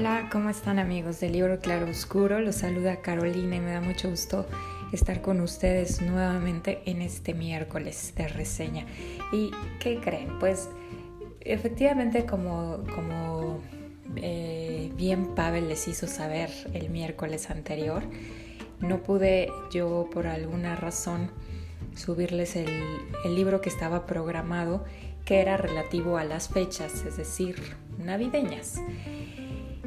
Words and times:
Hola, 0.00 0.30
¿cómo 0.32 0.48
están 0.48 0.78
amigos 0.78 1.20
del 1.20 1.32
libro 1.32 1.60
Claro 1.60 1.90
Oscuro? 1.90 2.40
Los 2.40 2.54
saluda 2.54 3.02
Carolina 3.02 3.56
y 3.56 3.60
me 3.60 3.70
da 3.70 3.82
mucho 3.82 4.08
gusto 4.08 4.46
estar 4.92 5.20
con 5.20 5.42
ustedes 5.42 6.00
nuevamente 6.00 6.80
en 6.86 7.02
este 7.02 7.34
miércoles 7.34 8.14
de 8.16 8.26
reseña. 8.26 8.86
¿Y 9.30 9.50
qué 9.78 10.00
creen? 10.00 10.38
Pues 10.38 10.70
efectivamente 11.42 12.24
como, 12.24 12.78
eh, 14.16 14.90
bien 14.96 15.34
Pavel 15.34 15.68
les 15.68 15.86
hizo 15.86 16.06
saber 16.06 16.48
el 16.72 16.88
miércoles 16.88 17.50
anterior, 17.50 18.02
no 18.80 19.02
pude 19.02 19.50
yo 19.70 20.08
por 20.10 20.26
alguna 20.26 20.76
razón 20.76 21.30
subirles 21.94 22.56
el 22.56 23.34
libro 23.34 23.60
que 23.60 23.68
estaba 23.68 24.06
programado 24.06 24.82
que 25.26 25.40
era 25.40 25.58
relativo 25.58 26.16
a 26.16 26.24
las 26.24 26.48
fechas, 26.48 27.04
es 27.06 27.18
decir, 27.18 27.76
navideñas. 27.98 28.80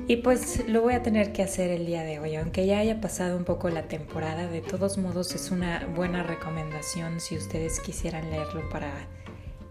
Y 0.05 0.17
pues 0.17 0.67
lo 0.67 0.81
voy 0.81 0.95
a 0.95 1.02
tener 1.02 1.31
que 1.31 1.43
hacer 1.43 1.70
el 1.70 1.85
día 1.85 2.03
de 2.03 2.20
hoy, 2.20 2.35
aunque 2.35 2.66
ya 2.66 2.80
haya 2.80 2.99
pasado 2.99 3.38
un 3.38 3.45
poco 3.45 3.70
la 3.70 3.84
temporada, 3.84 4.48
de 4.48 4.59
todos 4.59 4.98
modos 4.98 5.34
es 5.34 5.49
una 5.49 5.88
buena 5.95 6.23
recomendación 6.23 7.21
si 7.21 7.38
ustedes 7.38 7.80
quisieran 7.80 8.30
leerlo 8.30 8.67
para, 8.70 8.91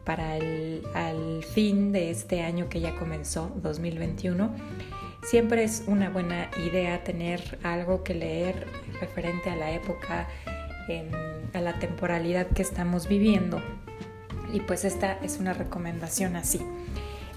para 0.05 0.39
el 0.39 0.83
al 0.95 1.45
fin 1.45 1.93
de 1.93 2.11
este 2.11 2.41
año 2.41 2.71
que 2.71 2.81
ya 2.81 2.95
comenzó, 2.95 3.53
2021. 3.63 4.55
Siempre 5.23 5.65
es 5.65 5.85
una 5.87 6.09
buena 6.09 6.51
idea 6.67 7.05
tener 7.05 7.59
algo 7.62 8.03
que 8.03 8.15
leer 8.15 8.67
referente 9.01 9.51
a 9.51 9.57
la 9.57 9.71
época, 9.73 10.29
a 11.53 11.61
la 11.61 11.79
temporalidad 11.79 12.47
que 12.49 12.62
estamos 12.62 13.07
viviendo. 13.07 13.61
Y 14.53 14.61
pues 14.61 14.87
esta 14.87 15.19
es 15.23 15.39
una 15.39 15.53
recomendación 15.53 16.37
así. 16.37 16.61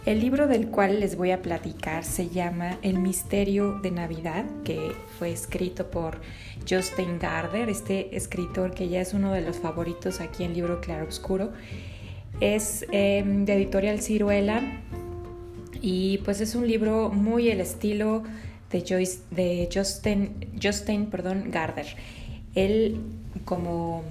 El 0.06 0.22
libro 0.22 0.46
del 0.46 0.68
cual 0.68 1.00
les 1.00 1.16
voy 1.16 1.32
a 1.32 1.42
platicar 1.42 2.04
se 2.04 2.30
llama 2.30 2.78
El 2.84 3.00
misterio 3.00 3.80
de 3.80 3.90
Navidad, 3.90 4.46
que 4.64 4.92
fue 5.18 5.32
escrito 5.32 5.90
por 5.90 6.22
Justin 6.70 7.18
Gardner, 7.18 7.70
este 7.70 8.16
escritor 8.16 8.76
que 8.76 8.88
ya 8.88 9.02
es 9.02 9.16
uno 9.16 9.34
de 9.34 9.42
los 9.42 9.58
favoritos 9.58 10.22
aquí 10.22 10.44
en 10.44 10.54
Libro 10.54 10.80
Claroscuro. 10.80 11.54
Es 12.40 12.86
em, 12.92 13.46
de 13.46 13.56
editorial 13.56 14.00
Ciruela 14.00 14.62
y 15.82 16.20
pues 16.20 16.40
es 16.40 16.54
un 16.54 16.68
libro 16.68 17.10
muy 17.10 17.50
el 17.50 17.60
estilo 17.60 18.22
de, 18.70 18.82
Joyce, 18.88 19.22
de 19.32 19.68
Justin, 19.74 20.52
Justin 20.62 21.08
perdón, 21.08 21.50
Gardner. 21.50 21.88
Él 22.54 23.02
como 23.44 24.04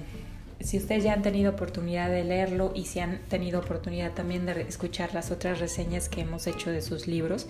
si 0.59 0.77
ustedes 0.77 1.03
ya 1.03 1.13
han 1.13 1.21
tenido 1.21 1.51
oportunidad 1.51 2.09
de 2.09 2.23
leerlo 2.23 2.71
y 2.75 2.85
si 2.85 2.99
han 2.99 3.19
tenido 3.29 3.59
oportunidad 3.59 4.13
también 4.13 4.45
de 4.45 4.61
escuchar 4.61 5.13
las 5.13 5.31
otras 5.31 5.59
reseñas 5.59 6.09
que 6.09 6.21
hemos 6.21 6.47
hecho 6.47 6.71
de 6.71 6.81
sus 6.81 7.07
libros, 7.07 7.47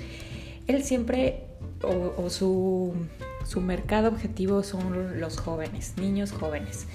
él 0.67 0.84
siempre 0.84 1.44
o, 1.84 2.30
su, 2.30 2.94
su 3.45 3.62
mercado 3.62 4.08
objetivo 4.09 4.64
son 4.64 5.20
los 5.20 5.38
jóvenes, 5.38 5.94
niños 5.97 6.31
jóvenes. 6.31 6.88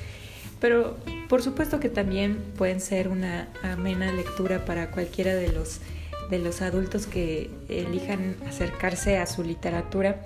Pero 0.61 0.97
por 1.29 1.43
supuesto 1.43 1.81
que 1.81 1.89
también 1.89 2.39
pueden 2.57 2.81
ser 2.81 3.09
una 3.09 3.49
amena 3.63 4.13
lectura 4.13 4.65
para 4.65 4.91
cualquiera 4.91 5.35
de 5.35 5.53
los, 5.53 5.81
de 6.29 6.39
los 6.39 6.61
adultos 6.61 7.07
que 7.07 7.51
elijan 7.69 8.37
acercarse 8.47 9.17
a 9.17 9.27
su 9.27 9.43
literatura. 9.43 10.25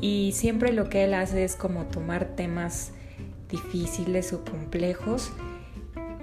Y 0.00 0.32
siempre 0.34 0.72
lo 0.72 0.90
que 0.90 1.04
él 1.04 1.14
hace 1.14 1.44
es 1.44 1.56
como 1.56 1.84
tomar 1.86 2.26
temas 2.36 2.92
difíciles 3.48 4.32
o 4.32 4.44
complejos 4.44 5.32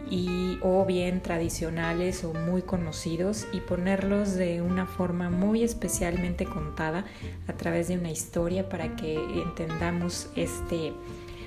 y 0.09 0.59
o 0.61 0.85
bien 0.85 1.21
tradicionales 1.21 2.23
o 2.23 2.33
muy 2.33 2.61
conocidos 2.61 3.47
y 3.51 3.61
ponerlos 3.61 4.35
de 4.35 4.61
una 4.61 4.85
forma 4.85 5.29
muy 5.29 5.63
especialmente 5.63 6.45
contada 6.45 7.05
a 7.47 7.53
través 7.53 7.87
de 7.87 7.97
una 7.97 8.11
historia 8.11 8.69
para 8.69 8.95
que 8.95 9.15
entendamos 9.15 10.29
este 10.35 10.93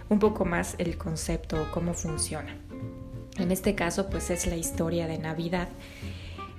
un 0.09 0.19
poco 0.19 0.45
más 0.45 0.77
el 0.78 0.97
concepto 0.97 1.69
cómo 1.73 1.95
funciona. 1.95 2.56
En 3.39 3.53
este 3.53 3.75
caso 3.75 4.09
pues 4.09 4.31
es 4.31 4.47
la 4.47 4.56
historia 4.56 5.06
de 5.06 5.19
Navidad. 5.19 5.69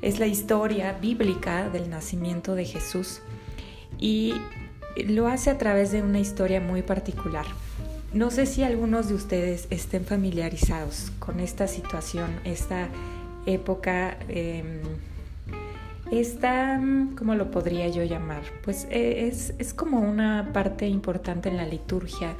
Es 0.01 0.19
la 0.19 0.27
historia 0.27 0.93
bíblica 0.93 1.69
del 1.69 1.89
nacimiento 1.89 2.53
de 2.53 2.65
Jesús 2.65 3.21
y 3.97 4.35
lo 5.07 5.27
hace 5.27 5.49
a 5.49 5.57
través 5.57 5.91
de 5.91 6.03
una 6.03 6.19
historia 6.19 6.61
muy 6.61 6.83
particular. 6.83 7.45
No 8.17 8.31
sé 8.31 8.47
si 8.47 8.63
algunos 8.63 9.09
de 9.09 9.13
ustedes 9.13 9.67
estén 9.69 10.03
familiarizados 10.03 11.11
con 11.19 11.39
esta 11.39 11.67
situación, 11.67 12.31
esta 12.45 12.87
época, 13.45 14.17
em, 14.27 14.81
esta, 16.09 16.81
¿cómo 17.15 17.35
lo 17.35 17.51
podría 17.51 17.87
yo 17.89 18.03
llamar? 18.03 18.41
Pues 18.63 18.87
eh, 18.89 19.27
es, 19.27 19.53
es, 19.59 19.71
como 19.75 19.99
una 19.99 20.49
parte 20.51 20.87
importante 20.87 21.49
en 21.49 21.57
la 21.57 21.67
liturgia 21.67 22.33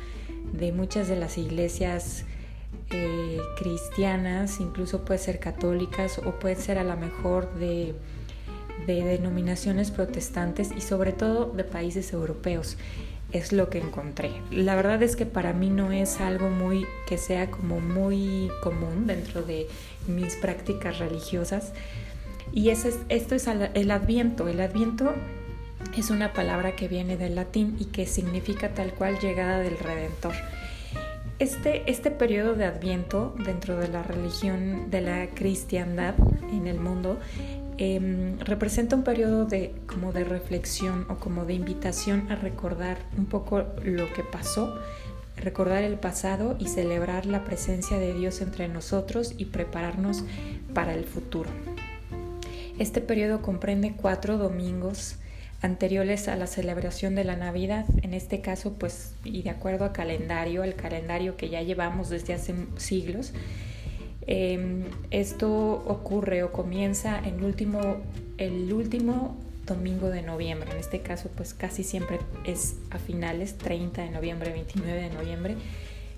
de 0.52 0.72
muchas 0.72 1.10
de 1.10 1.16
las 1.16 1.38
iglesias 1.38 2.26
eh, 2.90 3.38
cristianas, 3.60 4.60
incluso 4.60 5.06
puede 5.06 5.20
ser 5.20 5.40
católicas 5.40 6.18
o 6.18 6.40
puede 6.40 6.56
ser 6.56 6.80
a 6.80 6.84
lo 6.84 6.98
mejor 6.98 7.54
de, 7.60 7.94
de 8.88 9.04
denominaciones 9.04 9.92
protestantes 9.92 10.72
y 10.76 10.82
sobre 10.82 11.12
todo 11.12 11.52
de 11.52 11.64
países 11.64 12.14
europeos 12.14 12.78
es 13.32 13.52
lo 13.52 13.70
que 13.70 13.80
encontré. 13.80 14.32
La 14.52 14.76
verdad 14.76 15.02
es 15.04 15.16
que 15.16 15.26
para 15.26 15.54
mí 15.54 15.70
no 15.70 15.92
es 15.92 16.20
algo 16.22 16.50
muy 16.50 16.86
que 17.08 17.18
sea 17.18 17.52
como 17.52 17.80
muy 17.80 18.50
común 18.62 19.08
dentro 19.08 19.42
de 19.42 19.68
mis 20.08 20.36
prácticas 20.36 21.00
religiosas. 21.00 21.74
Y 22.54 22.70
es, 22.70 22.88
esto 23.10 23.36
es 23.36 23.48
el 23.48 23.92
adviento. 23.92 24.48
El 24.48 24.62
adviento 24.62 25.14
es 25.98 26.10
una 26.10 26.34
palabra 26.34 26.76
que 26.76 26.88
viene 26.88 27.18
del 27.18 27.36
latín 27.36 27.76
y 27.80 27.86
que 27.86 28.06
significa 28.06 28.74
tal 28.74 28.94
cual 28.94 29.20
llegada 29.20 29.60
del 29.60 29.78
Redentor. 29.78 30.34
Este, 31.40 31.90
este 31.90 32.10
periodo 32.10 32.56
de 32.56 32.66
adviento 32.66 33.36
dentro 33.46 33.78
de 33.78 33.90
la 33.90 34.02
religión 34.02 34.90
de 34.90 35.02
la 35.02 35.28
cristiandad 35.28 36.16
en 36.52 36.66
el 36.66 36.80
mundo 36.80 37.20
Em, 37.80 38.40
representa 38.40 38.96
un 38.96 39.04
periodo 39.04 39.46
de 39.46 39.76
como 39.86 40.12
de 40.12 40.24
reflexión 40.24 41.06
o 41.10 41.18
como 41.18 41.46
de 41.46 41.54
invitación 41.54 42.32
a 42.32 42.36
recordar 42.36 42.98
un 43.16 43.28
poco 43.28 43.66
lo 43.84 44.12
que 44.14 44.24
pasó, 44.24 44.74
recordar 45.36 45.84
el 45.84 46.00
pasado 46.00 46.56
y 46.60 46.70
celebrar 46.70 47.28
la 47.28 47.44
presencia 47.44 48.00
de 48.00 48.16
Dios 48.16 48.42
entre 48.42 48.68
nosotros 48.68 49.36
y 49.38 49.46
prepararnos 49.46 50.24
para 50.74 50.96
el 50.96 51.06
futuro. 51.06 51.52
Este 52.80 53.00
periodo 53.00 53.44
comprende 53.44 53.94
cuatro 53.96 54.40
domingos 54.40 55.18
anteriores 55.62 56.28
a 56.28 56.36
la 56.36 56.48
celebración 56.48 57.14
de 57.14 57.24
la 57.24 57.36
Navidad, 57.36 57.86
en 58.02 58.16
este 58.16 58.42
caso 58.42 58.74
pues 58.74 59.14
y 59.24 59.44
de 59.44 59.52
acuerdo 59.52 59.86
a 59.86 59.94
calendario, 59.94 60.64
el 60.64 60.76
calendario 60.76 61.38
que 61.38 61.50
ya 61.50 61.62
llevamos 61.62 62.10
desde 62.10 62.34
hace 62.34 62.56
siglos, 62.78 63.34
Em, 64.28 64.84
esto 65.10 65.50
ocurre 65.88 66.44
o 66.44 66.52
comienza 66.52 67.18
el 67.20 67.42
último, 67.44 67.80
el 68.38 68.72
último 68.74 69.38
domingo 69.66 70.10
de 70.10 70.22
noviembre. 70.22 70.70
En 70.72 70.78
este 70.78 71.00
caso, 71.00 71.30
pues 71.36 71.54
casi 71.54 71.84
siempre 71.84 72.20
es 72.44 72.76
a 72.92 73.00
finales, 73.00 73.58
30 73.58 74.04
de 74.04 74.12
noviembre, 74.12 74.52
29 74.52 75.02
de 75.02 75.10
noviembre, 75.10 75.56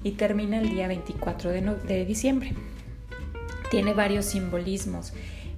y 0.04 0.12
termina 0.12 0.60
el 0.60 0.70
día 0.70 0.88
24 0.88 1.52
de, 1.52 1.62
de 1.62 2.06
diciembre. 2.06 2.54
Tiene 3.70 3.94
varios 3.94 4.26
simbolismos. 4.26 5.14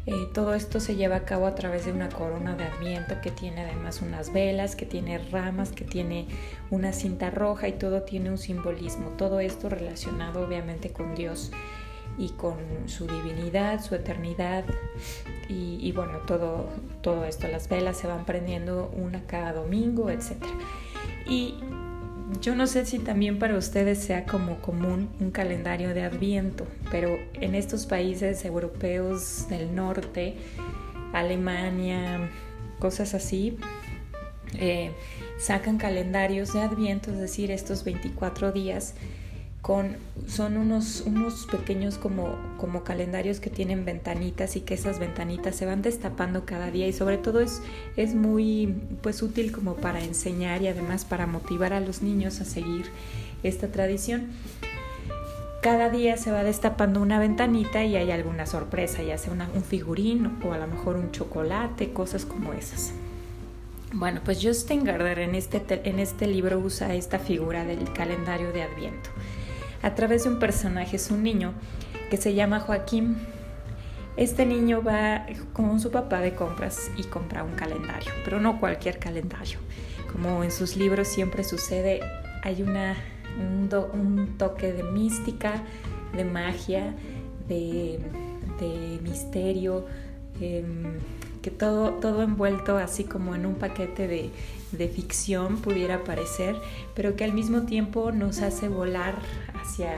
Eh, 0.08 0.28
todo 0.34 0.56
esto 0.56 0.80
se 0.80 0.96
lleva 0.96 1.18
a 1.18 1.26
cabo 1.26 1.46
a 1.46 1.54
través 1.54 1.86
de 1.86 1.94
una 1.94 2.10
corona 2.10 2.56
de 2.56 2.64
adviento 2.64 3.22
que 3.22 3.30
tiene 3.30 3.62
además 3.62 4.02
unas 4.02 4.34
velas, 4.34 4.76
que 4.76 4.86
tiene 4.86 5.20
ramas, 5.20 5.72
que 5.72 5.86
tiene 5.86 6.26
una 6.72 6.92
cinta 6.92 7.30
roja 7.30 7.68
y 7.68 7.74
todo 7.74 8.02
tiene 8.02 8.30
un 8.30 8.40
simbolismo. 8.40 9.10
Todo 9.18 9.40
esto 9.40 9.70
relacionado 9.70 10.44
obviamente 10.44 10.90
con 10.90 11.14
Dios 11.16 11.52
y 12.18 12.30
con 12.30 12.56
su 12.88 13.08
divinidad, 13.08 13.84
su 13.84 13.96
eternidad 13.96 14.66
y, 15.50 15.92
bueno, 15.92 16.20
todo, 16.20 16.70
todo 17.02 17.26
esto, 17.26 17.48
las 17.50 17.68
velas 17.68 17.98
se 17.98 18.08
van 18.08 18.24
prendiendo 18.26 18.90
una 18.96 19.26
cada 19.26 19.52
domingo, 19.52 20.10
etc. 20.10 20.38
Y 21.28 21.56
yo 22.40 22.56
no 22.56 22.68
sé 22.68 22.86
si 22.86 23.00
también 23.00 23.38
para 23.38 23.58
ustedes 23.58 24.00
sea 24.00 24.26
como 24.26 24.62
común 24.62 25.10
un 25.20 25.32
calendario 25.32 25.94
de 25.94 26.04
adviento, 26.04 26.66
pero 26.90 27.18
en 27.34 27.56
estos 27.56 27.86
países 27.86 28.46
europeos 28.46 29.48
del 29.50 29.76
norte, 29.76 30.36
Alemania, 31.12 32.30
cosas 32.80 33.14
así, 33.14 33.58
eh, 34.58 34.92
sacan 35.38 35.78
calendarios 35.78 36.54
de 36.54 36.62
adviento, 36.62 37.12
es 37.12 37.18
decir, 37.18 37.52
estos 37.52 37.84
24 37.84 38.54
días 38.54 38.94
con, 39.62 39.96
son 40.28 40.58
unos, 40.58 41.02
unos 41.06 41.46
pequeños 41.46 41.98
como, 41.98 42.36
como 42.58 42.84
calendarios 42.84 43.40
que 43.40 43.52
tienen 43.52 43.86
ventanitas 43.86 44.56
y 44.56 44.62
que 44.62 44.74
esas 44.74 44.98
ventanitas 44.98 45.56
se 45.56 45.66
van 45.66 45.84
destapando 45.84 46.46
cada 46.46 46.72
día 46.72 46.88
y 46.88 46.94
sobre 46.94 47.18
todo 47.18 47.42
es, 47.42 47.62
es 47.96 48.16
muy 48.16 48.76
pues 49.04 49.22
útil 49.22 49.52
como 49.52 49.76
para 49.76 50.04
enseñar 50.04 50.64
y 50.64 50.68
además 50.68 51.06
para 51.06 51.28
motivar 51.28 51.74
a 51.74 51.80
los 51.80 52.02
niños 52.02 52.42
a 52.42 52.46
seguir 52.46 52.86
esta 53.44 53.68
tradición. 53.68 54.30
Cada 55.62 55.92
día 55.92 56.18
se 56.18 56.32
va 56.32 56.44
destapando 56.44 57.00
una 57.00 57.20
ventanita 57.20 57.84
y 57.84 57.96
hay 57.96 58.10
alguna 58.10 58.48
sorpresa, 58.48 59.04
ya 59.04 59.20
sea 59.20 59.32
un 59.32 59.64
figurín 59.64 60.40
o 60.44 60.54
a 60.54 60.58
lo 60.58 60.66
mejor 60.66 60.96
un 60.96 61.12
chocolate, 61.12 61.94
cosas 61.94 62.26
como 62.26 62.54
esas. 62.54 62.94
Bueno, 63.94 64.22
pues 64.26 64.40
Justin 64.42 64.86
Gardner 64.86 65.20
en 65.20 65.36
este, 65.36 65.62
en 65.84 66.00
este 66.00 66.26
libro 66.26 66.58
usa 66.58 66.96
esta 66.96 67.20
figura 67.20 67.64
del 67.64 67.94
calendario 67.94 68.52
de 68.52 68.64
Adviento. 68.64 69.12
A 69.82 69.96
través 69.96 70.24
de 70.24 70.30
un 70.30 70.40
personaje, 70.40 70.96
es 70.96 71.10
un 71.10 71.24
niño 71.24 71.54
que 72.10 72.18
se 72.18 72.34
llama 72.34 72.60
Joaquín. 72.60 73.18
Este 74.18 74.46
niño 74.46 74.84
va 74.84 75.26
con 75.54 75.80
su 75.80 75.90
papá 75.90 76.20
de 76.20 76.36
compras 76.36 76.92
y 76.98 77.04
compra 77.04 77.44
un 77.44 77.54
calendario, 77.54 78.12
pero 78.24 78.40
no 78.40 78.60
cualquier 78.60 79.00
calendario. 79.00 79.60
Como 80.12 80.44
en 80.44 80.52
sus 80.52 80.76
libros 80.76 81.08
siempre 81.08 81.44
sucede, 81.44 82.02
hay 82.44 82.62
una, 82.62 82.96
un, 83.40 84.36
toque 84.38 84.74
de 84.74 84.84
mística, 84.84 85.64
de 86.16 86.26
magia, 86.26 86.94
de, 87.48 88.00
misterio. 89.02 89.86
Em, 90.40 91.00
que 91.42 91.52
todo, 91.52 91.92
todo 91.96 92.24
envuelto 92.24 92.78
así 92.78 93.04
como 93.04 93.36
en 93.36 93.46
un 93.46 93.56
paquete 93.56 94.08
de, 94.08 94.30
de 94.72 94.88
ficción 94.88 95.58
pudiera 95.58 96.04
parecer, 96.04 96.56
pero 96.96 97.16
que 97.16 97.24
al 97.24 97.34
mismo 97.34 97.64
tiempo 97.64 98.12
nos 98.12 98.42
hace 98.42 98.68
volar 98.68 99.16
hacia 99.54 99.94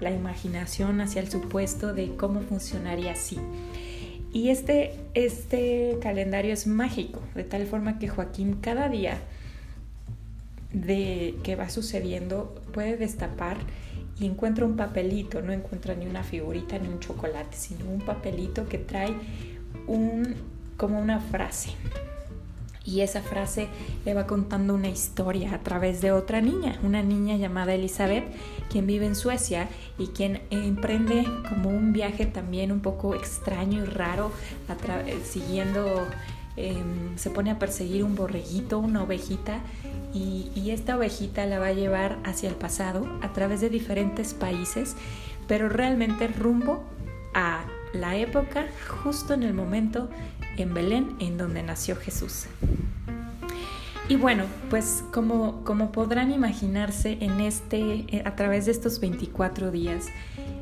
la 0.00 0.10
imaginación, 0.10 1.00
hacia 1.00 1.20
el 1.20 1.30
supuesto 1.30 1.92
de 1.92 2.16
cómo 2.16 2.40
funcionaría 2.40 3.12
así. 3.12 3.38
Y 4.32 4.48
este, 4.48 4.98
este 5.14 5.98
calendario 6.02 6.52
es 6.52 6.66
mágico, 6.66 7.20
de 7.34 7.44
tal 7.44 7.66
forma 7.66 7.98
que 7.98 8.08
Joaquín 8.08 8.56
cada 8.60 8.88
día 8.88 9.18
de 10.72 11.36
que 11.44 11.54
va 11.54 11.68
sucediendo 11.68 12.60
puede 12.72 12.96
destapar 12.96 13.58
y 14.18 14.26
encuentra 14.26 14.64
un 14.64 14.76
papelito, 14.76 15.40
no 15.40 15.52
encuentra 15.52 15.94
ni 15.94 16.06
una 16.06 16.24
figurita 16.24 16.78
ni 16.78 16.88
un 16.88 16.98
chocolate, 16.98 17.56
sino 17.56 17.88
un 17.88 18.00
papelito 18.00 18.68
que 18.68 18.78
trae 18.78 19.14
un 19.86 20.34
como 20.76 21.00
una 21.00 21.20
frase. 21.20 21.70
Y 22.86 23.00
esa 23.00 23.22
frase 23.22 23.68
le 24.04 24.12
va 24.12 24.26
contando 24.26 24.74
una 24.74 24.88
historia 24.88 25.54
a 25.54 25.60
través 25.60 26.02
de 26.02 26.12
otra 26.12 26.42
niña, 26.42 26.78
una 26.82 27.02
niña 27.02 27.36
llamada 27.36 27.74
Elizabeth, 27.74 28.24
quien 28.70 28.86
vive 28.86 29.06
en 29.06 29.14
Suecia 29.14 29.68
y 29.98 30.08
quien 30.08 30.42
emprende 30.50 31.24
como 31.48 31.70
un 31.70 31.94
viaje 31.94 32.26
también 32.26 32.70
un 32.70 32.80
poco 32.80 33.14
extraño 33.14 33.82
y 33.82 33.86
raro, 33.86 34.32
siguiendo, 35.24 36.06
em, 36.56 37.16
se 37.16 37.30
pone 37.30 37.50
a 37.50 37.58
perseguir 37.58 38.04
un 38.04 38.16
borreguito, 38.16 38.78
una 38.78 39.02
ovejita, 39.02 39.60
y, 40.12 40.70
esta 40.70 40.96
ovejita 40.96 41.44
la 41.46 41.58
va 41.58 41.68
a 41.68 41.72
llevar 41.72 42.18
hacia 42.24 42.48
el 42.48 42.54
pasado 42.54 43.06
a 43.22 43.32
través 43.32 43.60
de 43.60 43.68
diferentes 43.68 44.32
países, 44.32 44.96
pero 45.48 45.68
realmente 45.68 46.28
rumbo 46.28 46.74
a 46.74 46.93
la 47.94 48.16
época, 48.16 48.66
justo 49.02 49.34
en 49.34 49.42
el 49.42 49.54
momento 49.54 50.08
en 50.56 50.74
Belén, 50.74 51.16
en 51.20 51.38
donde 51.38 51.62
nació 51.62 51.96
Jesús. 51.96 52.46
Y 54.08 54.16
bueno, 54.16 54.44
pues 54.68 55.02
como, 55.12 55.64
como 55.64 55.90
podrán 55.90 56.30
imaginarse, 56.30 57.16
en 57.20 57.40
este, 57.40 58.04
eh, 58.08 58.22
a 58.26 58.36
través 58.36 58.66
de 58.66 58.72
estos 58.72 59.00
24 59.00 59.70
días 59.70 60.08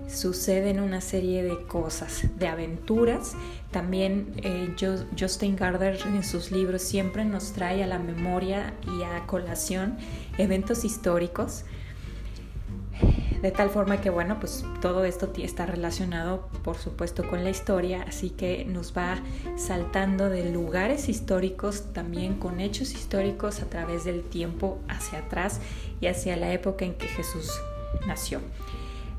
suceden 0.09 0.79
una 0.79 1.01
serie 1.01 1.43
de 1.43 1.57
cosas, 1.67 2.27
de 2.39 2.47
aventuras. 2.47 3.35
También 3.73 4.33
eh, 4.43 4.75
Justin 5.19 5.57
Gardner 5.57 5.99
en 6.07 6.23
sus 6.23 6.53
libros 6.53 6.83
siempre 6.83 7.25
nos 7.25 7.53
trae 7.53 7.83
a 7.83 7.87
la 7.87 7.99
memoria 7.99 8.75
y 8.87 9.03
a 9.03 9.27
colación 9.27 9.97
eventos 10.39 10.85
históricos 10.85 11.65
de 13.43 13.51
tal 13.51 13.71
forma 13.71 14.01
que, 14.01 14.09
bueno, 14.09 14.39
pues 14.39 14.65
todo 14.81 15.05
esto 15.05 15.33
está 15.39 15.67
relacionado, 15.67 16.49
por 16.63 16.77
supuesto, 16.77 17.29
con 17.29 17.43
la 17.43 17.51
historia, 17.51 18.05
así 18.07 18.31
que 18.31 18.65
nos 18.65 18.97
va 18.97 19.21
saltando 19.57 20.31
de 20.31 20.49
lugares 20.51 21.09
históricos, 21.09 21.93
también 21.93 22.39
con 22.39 22.61
hechos 22.61 22.93
históricos 22.93 23.61
a 23.61 23.69
través 23.69 24.05
del 24.05 24.23
tiempo 24.23 24.79
hacia 24.89 25.19
atrás 25.19 25.61
y 26.01 26.07
hacia 26.07 26.37
la 26.37 26.53
época 26.53 26.85
en 26.85 26.95
que 26.95 27.09
Jesús 27.09 27.51
nació. 28.07 28.41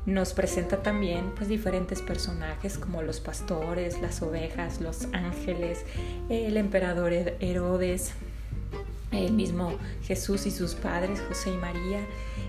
Nos 0.06 0.32
presenta 0.32 0.82
también 0.82 1.32
pues 1.36 1.48
diferentes 1.48 2.00
personajes 2.00 2.78
como 2.78 3.02
los 3.02 3.20
pastores, 3.20 4.00
las 4.00 4.22
ovejas, 4.22 4.80
los 4.80 5.06
ángeles, 5.12 5.84
el 6.28 6.56
emperador 6.56 7.12
Herodes, 7.12 8.12
el 9.12 9.32
mismo 9.32 9.78
Jesús 10.02 10.46
y 10.46 10.50
sus 10.50 10.74
padres, 10.74 11.22
José 11.28 11.52
y 11.52 11.56
María, 11.56 12.00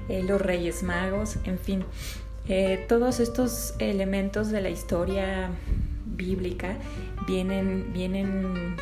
eh, 0.09 0.23
los 0.23 0.41
Reyes 0.41 0.83
Magos, 0.83 1.37
en 1.45 1.57
fin, 1.57 1.83
eh, 2.47 2.85
todos 2.87 3.19
estos 3.19 3.73
elementos 3.79 4.49
de 4.51 4.61
la 4.61 4.69
historia 4.69 5.49
bíblica 6.05 6.77
vienen, 7.27 7.91
vienen 7.91 8.75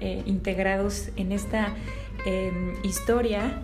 eh, 0.00 0.22
integrados 0.26 1.10
en 1.16 1.32
esta 1.32 1.74
em, 2.24 2.74
historia 2.82 3.60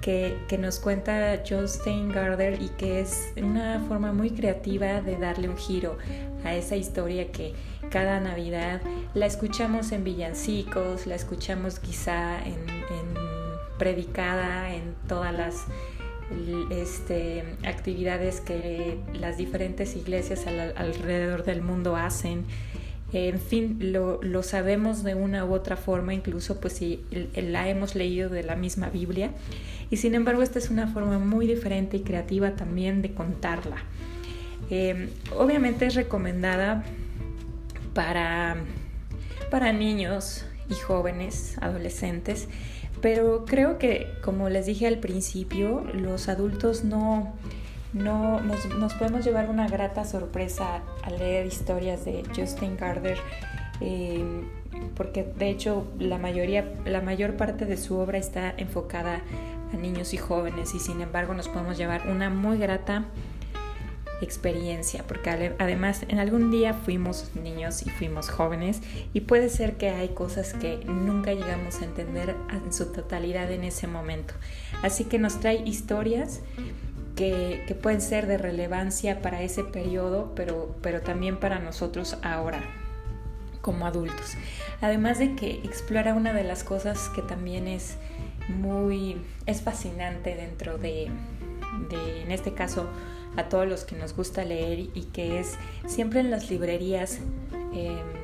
que, 0.00 0.36
que, 0.48 0.58
nos 0.58 0.80
cuenta 0.80 1.42
Justin 1.48 2.10
Gardner 2.10 2.60
y 2.60 2.68
que 2.70 3.00
es 3.00 3.32
una 3.36 3.80
forma 3.86 4.12
muy 4.12 4.30
creativa 4.30 5.00
de 5.00 5.16
darle 5.16 5.48
un 5.48 5.56
giro 5.56 5.98
a 6.44 6.54
esa 6.54 6.74
historia 6.74 7.30
que 7.30 7.54
cada 7.90 8.20
Navidad 8.20 8.80
la 9.14 9.26
escuchamos 9.26 9.92
en 9.92 10.02
villancicos, 10.02 11.06
la 11.06 11.14
escuchamos 11.14 11.78
quizá 11.78 12.38
en, 12.44 12.56
predicada 13.78 14.74
en 14.74 14.94
todas 15.08 15.34
las 15.34 15.66
este, 16.70 17.44
actividades 17.64 18.40
que 18.40 18.98
las 19.14 19.36
diferentes 19.36 19.96
iglesias 19.96 20.46
alrededor 20.46 21.44
del 21.44 21.62
mundo 21.62 21.96
hacen. 21.96 22.44
En 23.12 23.38
fin, 23.40 23.92
lo, 23.92 24.22
lo, 24.22 24.42
sabemos 24.42 25.04
de 25.04 25.14
una 25.14 25.44
u 25.44 25.52
otra 25.52 25.76
forma, 25.76 26.14
incluso 26.14 26.60
pues 26.60 26.72
si 26.72 27.04
la 27.34 27.68
hemos 27.68 27.94
leído 27.94 28.30
de 28.30 28.42
la 28.42 28.56
misma 28.56 28.88
Biblia. 28.88 29.30
Y 29.90 29.98
sin 29.98 30.14
embargo, 30.14 30.42
esta 30.42 30.58
es 30.58 30.70
una 30.70 30.88
forma 30.88 31.18
muy 31.18 31.46
diferente 31.46 31.98
y 31.98 32.00
creativa 32.00 32.52
también 32.52 33.02
de 33.02 33.12
contarla. 33.12 33.76
Eh, 34.70 35.10
obviamente 35.36 35.84
es 35.84 35.94
recomendada 35.94 36.82
para, 37.92 38.56
para 39.50 39.72
niños 39.74 40.46
y 40.70 40.74
jóvenes, 40.74 41.56
adolescentes, 41.60 42.48
pero 43.02 43.44
creo 43.44 43.78
que, 43.78 44.14
como 44.22 44.48
les 44.48 44.64
dije 44.66 44.86
al 44.86 44.98
principio, 44.98 45.84
los 45.92 46.28
adultos 46.28 46.84
no, 46.84 47.34
no 47.92 48.40
nos, 48.40 48.94
podemos 48.94 49.24
llevar 49.24 49.50
una 49.50 49.68
grata 49.68 50.04
sorpresa 50.04 50.82
al 51.02 51.18
leer 51.18 51.46
historias 51.46 52.04
de 52.04 52.22
Justin 52.34 52.76
Gardner, 52.76 53.18
eh, 53.80 54.24
porque 54.94 55.24
de 55.24 55.50
hecho 55.50 55.86
la 55.98 56.16
mayoría, 56.16 56.72
la 56.86 57.00
mayor 57.00 57.36
parte 57.36 57.66
de 57.66 57.76
su 57.76 57.98
obra 57.98 58.18
está 58.18 58.54
enfocada 58.56 59.20
a 59.72 59.76
niños 59.76 60.14
y 60.14 60.16
jóvenes 60.16 60.72
y 60.74 60.78
sin 60.78 61.00
embargo 61.00 61.34
nos 61.34 61.48
podemos 61.48 61.76
llevar 61.76 62.08
una 62.08 62.30
muy 62.30 62.56
grata 62.56 63.06
experiencia, 64.24 65.04
porque 65.06 65.54
además 65.58 66.02
en 66.08 66.18
algún 66.18 66.50
día 66.50 66.74
fuimos 66.74 67.30
niños 67.34 67.86
y 67.86 67.90
fuimos 67.90 68.28
jóvenes 68.28 68.80
y 69.12 69.20
puede 69.20 69.48
ser 69.48 69.76
que 69.76 69.90
hay 69.90 70.10
cosas 70.10 70.54
que 70.54 70.78
nunca 70.86 71.32
llegamos 71.32 71.80
a 71.80 71.84
entender 71.84 72.34
en 72.50 72.72
su 72.72 72.92
totalidad 72.92 73.50
en 73.50 73.64
ese 73.64 73.86
momento. 73.86 74.34
Así 74.82 75.04
que 75.04 75.18
nos 75.18 75.40
trae 75.40 75.62
historias 75.66 76.40
que, 77.16 77.76
pueden 77.82 78.00
ser 78.00 78.26
de 78.26 78.38
relevancia 78.38 79.20
para 79.22 79.42
ese 79.42 79.64
periodo, 79.64 80.32
pero, 80.34 80.74
pero 80.82 81.00
también 81.00 81.38
para 81.38 81.58
nosotros 81.58 82.16
ahora 82.22 82.62
como 83.60 83.86
adultos. 83.86 84.34
Además 84.80 85.18
de 85.18 85.34
que 85.36 85.60
explora 85.64 86.14
una 86.14 86.32
de 86.32 86.44
las 86.44 86.64
cosas 86.64 87.08
que 87.10 87.22
también 87.22 87.68
es 87.68 87.96
muy, 88.48 89.22
es 89.46 89.62
fascinante 89.62 90.34
dentro 90.34 90.78
de, 90.78 91.10
de 91.88 92.22
en 92.22 92.30
este 92.30 92.52
caso, 92.54 92.86
a 93.36 93.48
todos 93.48 93.66
los 93.66 93.84
que 93.84 93.96
nos 93.96 94.14
gusta 94.14 94.44
leer 94.44 94.78
y 94.78 95.08
que 95.12 95.40
es 95.40 95.56
siempre 95.86 96.20
en 96.20 96.30
las 96.30 96.50
librerías 96.50 97.20
em, 97.72 98.21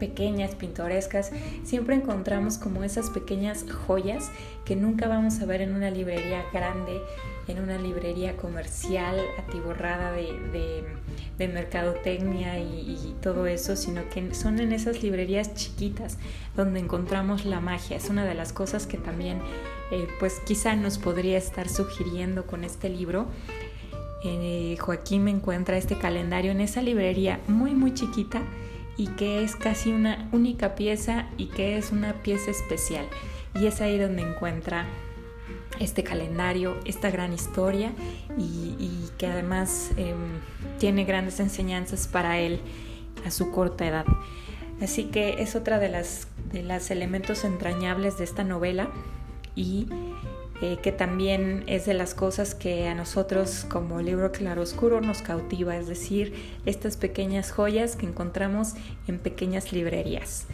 pequeñas, 0.00 0.56
pintorescas, 0.56 1.30
siempre 1.62 1.94
encontramos 1.94 2.58
como 2.58 2.82
esas 2.82 3.10
pequeñas 3.10 3.64
joyas 3.86 4.30
que 4.64 4.74
nunca 4.74 5.06
vamos 5.06 5.40
a 5.40 5.46
ver 5.46 5.60
en 5.60 5.74
una 5.74 5.90
librería 5.90 6.44
grande, 6.52 7.00
en 7.46 7.62
una 7.62 7.78
librería 7.78 8.36
comercial 8.36 9.20
atiborrada 9.38 10.12
de, 10.12 10.82
de, 11.38 11.48
mercadotecnia 11.48 12.58
y, 12.58 13.14
todo 13.22 13.46
eso, 13.46 13.76
sino 13.76 14.08
que 14.08 14.34
son 14.34 14.60
en 14.60 14.72
esas 14.72 15.02
librerías 15.02 15.54
chiquitas 15.54 16.18
donde 16.56 16.80
encontramos 16.80 17.44
la 17.44 17.60
magia. 17.60 17.96
Es 17.96 18.08
una 18.08 18.24
de 18.24 18.34
las 18.34 18.52
cosas 18.52 18.86
que 18.86 18.98
también 18.98 19.38
eh, 19.90 20.06
pues 20.18 20.40
quizá 20.40 20.74
nos 20.76 20.98
podría 20.98 21.38
estar 21.38 21.68
sugiriendo 21.68 22.46
con 22.46 22.64
este 22.64 22.88
libro 22.88 23.26
eh, 24.22 24.76
Joaquín 24.78 25.24
me 25.24 25.30
encuentra 25.30 25.78
este 25.78 25.96
calendario 25.96 26.50
en 26.52 26.60
esa 26.60 26.82
librería 26.82 27.40
muy 27.48 27.74
muy 27.74 27.94
chiquita 27.94 28.42
y 29.00 29.06
que 29.06 29.42
es 29.42 29.56
casi 29.56 29.92
una 29.92 30.28
única 30.30 30.74
pieza 30.74 31.26
y 31.38 31.46
que 31.46 31.78
es 31.78 31.90
una 31.90 32.12
pieza 32.22 32.50
especial. 32.50 33.06
Y 33.54 33.64
es 33.64 33.80
ahí 33.80 33.98
donde 33.98 34.20
encuentra 34.20 34.84
este 35.78 36.04
calendario, 36.04 36.78
esta 36.84 37.10
gran 37.10 37.32
historia 37.32 37.92
y, 38.36 39.08
que 39.16 39.26
además 39.26 39.92
em, 39.96 40.40
tiene 40.78 41.04
grandes 41.04 41.40
enseñanzas 41.40 42.08
para 42.08 42.40
él 42.40 42.60
a 43.24 43.30
su 43.30 43.50
corta 43.50 43.86
edad. 43.86 44.04
Así 44.82 45.04
que 45.04 45.42
es 45.42 45.56
otra 45.56 45.78
de 45.78 45.88
las 45.88 46.28
de 46.52 46.62
los 46.62 46.90
elementos 46.90 47.44
entrañables 47.44 48.18
de 48.18 48.24
esta 48.24 48.44
novela 48.44 48.90
y 49.56 49.86
eh, 50.62 50.78
que 50.82 50.92
también 50.92 51.64
es 51.66 51.86
de 51.86 51.94
las 51.94 52.14
cosas 52.14 52.54
que 52.54 52.88
a 52.88 52.94
nosotros 52.94 53.64
como 53.68 54.02
libro 54.02 54.30
claroscuro 54.32 55.00
nos 55.00 55.22
cautiva, 55.22 55.76
es 55.76 55.86
decir, 55.86 56.34
estas 56.66 56.96
pequeñas 56.96 57.50
joyas 57.50 57.96
que 57.96 58.06
encontramos 58.06 58.74
en 59.06 59.18
pequeñas 59.18 59.72
librerías. 59.72 60.46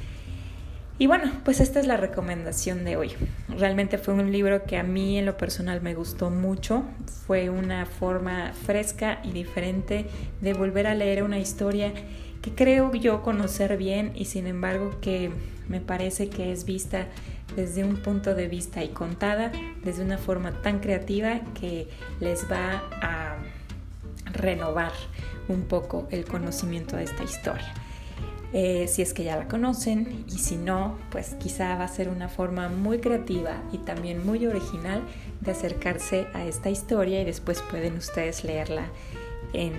Y 0.99 1.09
bueno, 1.09 1.31
pues 1.45 1.61
esta 1.61 1.79
es 1.79 1.87
la 1.87 1.99
recomendación 1.99 2.85
de 2.85 2.97
hoy. 2.97 3.11
Realmente 3.49 3.99
fue 3.99 4.15
un 4.15 4.33
libro 4.33 4.65
que 4.65 4.79
a 4.79 4.83
mí 4.83 5.19
en 5.19 5.27
lo 5.27 5.37
personal 5.37 5.83
me 5.83 5.95
gustó 5.95 6.31
mucho. 6.31 6.85
Fue 7.27 7.51
una 7.51 7.85
forma 7.85 8.53
fresca 8.55 9.21
y 9.23 9.33
diferente 9.33 10.07
de 10.41 10.55
volver 10.55 10.87
a 10.87 10.95
leer 10.95 11.23
una 11.23 11.39
historia 11.39 11.93
que 12.41 12.55
creo 12.55 12.95
yo 12.95 13.23
conocer 13.23 13.77
bien 13.77 14.13
y 14.15 14.27
sin 14.27 14.47
embargo 14.47 14.99
que 15.03 15.31
me 15.69 15.81
parece 15.81 16.31
que 16.31 16.53
es 16.53 16.65
vista 16.65 17.09
desde 17.57 17.83
un 17.83 17.97
punto 17.97 18.35
de 18.35 18.47
vista 18.47 18.85
y 18.85 18.89
contada 18.89 19.51
desde 19.83 20.05
una 20.05 20.19
forma 20.19 20.63
tan 20.63 20.79
creativa 20.79 21.41
que 21.59 21.89
les 22.21 22.51
va 22.51 22.85
a 23.03 23.37
renovar 24.33 24.93
un 25.49 25.63
poco 25.63 26.07
el 26.11 26.25
conocimiento 26.27 26.97
de 26.97 27.05
esta 27.05 27.25
historia. 27.25 27.73
Eh, 28.53 28.87
si 28.89 29.03
es 29.03 29.13
que 29.13 29.25
ya 29.25 29.37
la 29.37 29.49
conocen 29.49 30.25
y 30.29 30.39
si 30.39 30.57
no, 30.57 30.97
pues 31.11 31.35
quizá 31.41 31.77
va 31.77 31.85
a 31.85 31.89
ser 31.89 32.09
una 32.09 32.29
forma 32.29 32.69
muy 32.69 32.99
creativa 33.01 33.63
y 33.73 33.79
también 33.79 34.25
muy 34.25 34.47
original 34.47 35.03
de 35.41 35.51
acercarse 35.51 36.27
a 36.33 36.45
esta 36.45 36.71
historia 36.71 37.21
y 37.21 37.25
después 37.25 37.63
pueden 37.63 37.97
ustedes 37.97 38.45
leerla 38.45 38.87
en, 39.53 39.73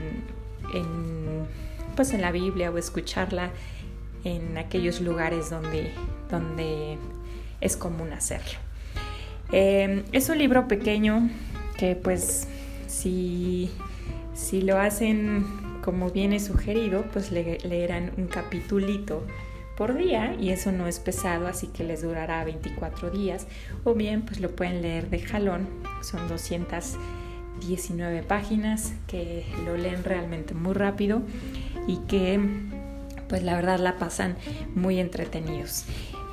pues 1.95 2.13
en 2.13 2.21
la 2.21 2.31
Biblia 2.31 2.69
o 2.69 2.77
escucharla 2.77 3.51
en 4.23 4.57
aquellos 4.57 4.99
lugares 4.99 5.49
donde, 5.49 5.91
donde 6.29 6.97
es 7.61 7.77
común 7.77 8.13
hacerlo. 8.13 8.59
Eh, 9.51 10.03
es 10.11 10.29
un 10.29 10.37
libro 10.37 10.67
pequeño 10.67 11.29
que 11.77 11.95
pues 11.95 12.47
si, 12.87 13.71
si 14.33 14.61
lo 14.61 14.77
hacen 14.77 15.45
como 15.81 16.09
viene 16.09 16.39
sugerido, 16.39 17.05
pues 17.13 17.31
leerán 17.31 18.11
un 18.17 18.27
capitulito 18.27 19.23
por 19.77 19.95
día 19.95 20.35
y 20.37 20.49
eso 20.49 20.71
no 20.73 20.87
es 20.87 20.99
pesado, 20.99 21.47
así 21.47 21.67
que 21.67 21.85
les 21.85 22.01
durará 22.01 22.43
24 22.43 23.09
días. 23.11 23.47
O 23.85 23.93
bien, 23.93 24.23
pues 24.23 24.41
lo 24.41 24.53
pueden 24.53 24.81
leer 24.81 25.09
de 25.09 25.19
jalón, 25.19 25.69
son 26.01 26.27
219 26.27 28.23
páginas 28.23 28.93
que 29.07 29.45
lo 29.65 29.77
leen 29.77 30.03
realmente 30.03 30.53
muy 30.53 30.73
rápido 30.73 31.21
y 31.87 31.99
que 32.07 32.37
pues 33.29 33.43
la 33.43 33.55
verdad 33.55 33.79
la 33.79 33.97
pasan 33.97 34.35
muy 34.75 34.99
entretenidos. 34.99 35.85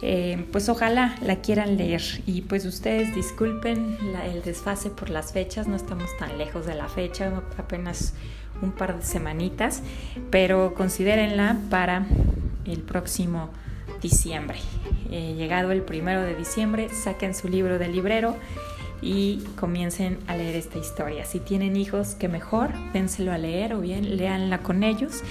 Eh, 0.07 0.45
pues 0.53 0.69
ojalá 0.69 1.17
la 1.23 1.37
quieran 1.37 1.79
leer 1.79 2.03
y 2.27 2.43
pues 2.43 2.67
ustedes 2.67 3.15
disculpen 3.15 3.97
el 4.31 4.43
desfase 4.43 4.91
por 4.91 5.09
las 5.09 5.33
fechas, 5.33 5.67
no 5.67 5.77
estamos 5.77 6.15
tan 6.19 6.37
lejos 6.37 6.67
de 6.67 6.75
la 6.75 6.91
fecha, 6.91 7.33
apenas 7.57 8.13
un 8.61 8.73
par 8.73 8.99
de 8.99 9.03
semanitas, 9.03 9.83
pero 10.31 10.75
considérenla 10.75 11.57
para 11.71 12.05
el 12.67 12.83
próximo 12.83 13.49
diciembre. 14.03 14.59
Eh, 15.11 15.37
llegado 15.39 15.73
el 15.73 15.81
primero 15.81 16.21
de 16.21 16.35
diciembre, 16.35 16.91
saquen 16.91 17.35
su 17.35 17.49
libro 17.49 17.79
del 17.79 17.93
librero 17.93 18.37
y 19.01 19.43
comiencen 19.59 20.19
a 20.27 20.37
leer 20.37 20.55
esta 20.57 20.77
historia. 20.77 21.25
Si 21.25 21.41
tienen 21.41 21.77
hijos, 21.77 22.15
que 22.15 22.29
mejor, 22.29 22.73
dénselo 22.93 23.33
a 23.33 23.39
leer 23.39 23.73
o 23.73 23.81
bien 23.81 24.19
léanla 24.19 24.59
con 24.59 24.83
ellos 24.83 25.23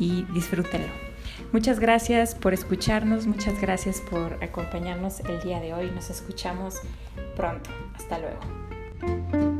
y 0.00 0.24
disfrútenlo. 0.34 1.05
Muchas 1.52 1.80
gracias 1.80 2.34
por 2.34 2.52
escucharnos, 2.52 3.26
muchas 3.26 3.60
gracias 3.60 4.00
por 4.00 4.42
acompañarnos 4.42 5.20
el 5.20 5.40
día 5.42 5.60
de 5.60 5.72
hoy. 5.74 5.90
Nos 5.90 6.10
escuchamos 6.10 6.80
pronto. 7.34 7.70
Hasta 7.96 8.18
luego. 8.18 9.55